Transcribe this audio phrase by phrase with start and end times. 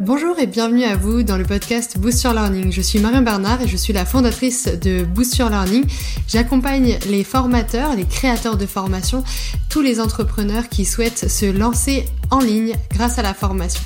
[0.00, 2.70] Bonjour et bienvenue à vous dans le podcast Boost Your Learning.
[2.70, 5.84] Je suis Marion Bernard et je suis la fondatrice de Boost Your Learning.
[6.28, 9.24] J'accompagne les formateurs, les créateurs de formation,
[9.68, 13.82] tous les entrepreneurs qui souhaitent se lancer en ligne grâce à la formation.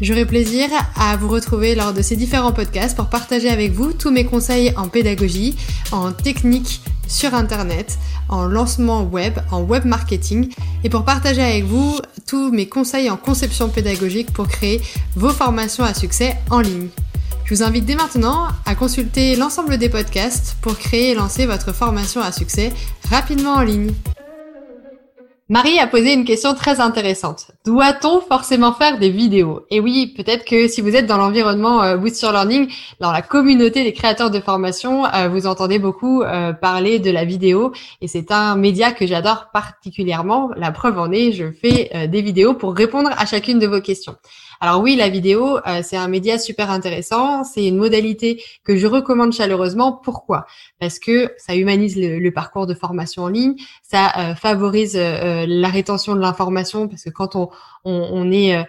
[0.00, 4.10] J'aurai plaisir à vous retrouver lors de ces différents podcasts pour partager avec vous tous
[4.10, 5.56] mes conseils en pédagogie,
[5.92, 7.98] en technique sur Internet,
[8.28, 10.52] en lancement web, en web marketing
[10.82, 14.80] et pour partager avec vous tous mes conseils en conception pédagogique pour créer
[15.14, 16.88] vos formations à succès en ligne.
[17.44, 21.72] Je vous invite dès maintenant à consulter l'ensemble des podcasts pour créer et lancer votre
[21.72, 22.72] formation à succès
[23.10, 23.92] rapidement en ligne.
[25.48, 27.53] Marie a posé une question très intéressante.
[27.64, 29.64] Doit-on forcément faire des vidéos?
[29.70, 33.84] Et oui, peut-être que si vous êtes dans l'environnement euh, Your Learning, dans la communauté
[33.84, 38.30] des créateurs de formation, euh, vous entendez beaucoup euh, parler de la vidéo et c'est
[38.32, 40.50] un média que j'adore particulièrement.
[40.58, 43.80] La preuve en est, je fais euh, des vidéos pour répondre à chacune de vos
[43.80, 44.16] questions.
[44.60, 47.44] Alors oui, la vidéo, c'est un média super intéressant.
[47.44, 49.92] C'est une modalité que je recommande chaleureusement.
[49.92, 50.46] Pourquoi?
[50.80, 56.20] Parce que ça humanise le, parcours de formation en ligne, ça favorise la rétention de
[56.20, 57.50] l'information parce que quand on,
[57.84, 58.64] on, est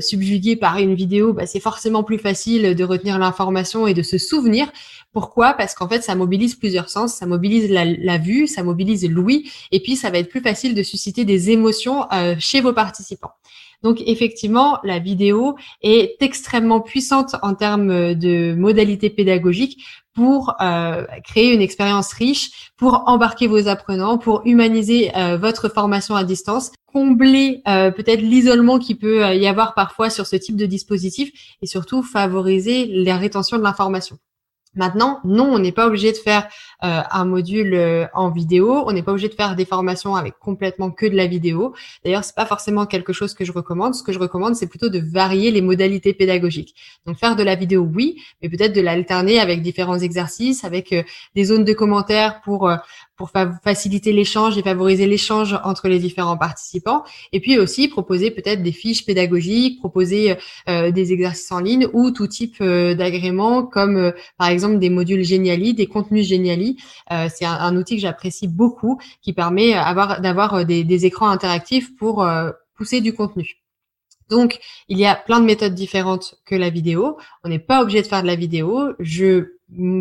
[0.00, 4.18] subjugué par une vidéo, bah, c'est forcément plus facile de retenir l'information et de se
[4.18, 4.70] souvenir.
[5.12, 5.54] Pourquoi?
[5.54, 7.14] Parce qu'en fait, ça mobilise plusieurs sens.
[7.14, 10.82] Ça mobilise la, vue, ça mobilise l'ouïe, et puis ça va être plus facile de
[10.84, 12.06] susciter des émotions
[12.38, 13.32] chez vos participants.
[13.82, 21.52] Donc effectivement, la vidéo est extrêmement puissante en termes de modalités pédagogiques pour euh, créer
[21.52, 27.62] une expérience riche, pour embarquer vos apprenants, pour humaniser euh, votre formation à distance, combler
[27.66, 31.30] euh, peut-être l'isolement qui peut y avoir parfois sur ce type de dispositif
[31.62, 34.18] et surtout favoriser la rétention de l'information.
[34.74, 36.48] Maintenant, non, on n'est pas obligé de faire
[36.82, 40.38] euh, un module euh, en vidéo, on n'est pas obligé de faire des formations avec
[40.38, 41.74] complètement que de la vidéo.
[42.04, 43.94] D'ailleurs, c'est pas forcément quelque chose que je recommande.
[43.94, 46.74] Ce que je recommande, c'est plutôt de varier les modalités pédagogiques.
[47.04, 51.02] Donc, faire de la vidéo, oui, mais peut-être de l'alterner avec différents exercices, avec euh,
[51.34, 52.70] des zones de commentaires pour
[53.22, 53.30] pour
[53.62, 57.04] faciliter l'échange et favoriser l'échange entre les différents participants.
[57.32, 60.34] Et puis aussi proposer peut-être des fiches pédagogiques, proposer
[60.68, 64.90] euh, des exercices en ligne ou tout type euh, d'agrément comme euh, par exemple des
[64.90, 66.78] modules Geniali, des contenus Geniali.
[67.32, 69.74] c'est un, outil que j'apprécie beaucoup qui permet
[70.20, 72.26] d'avoir des, des, écrans interactifs pour
[72.74, 73.62] pousser du contenu.
[74.30, 74.58] Donc,
[74.88, 77.18] il y a plein de méthodes différentes que la vidéo.
[77.44, 78.94] On n'est pas obligé de faire de la vidéo.
[78.98, 79.52] Je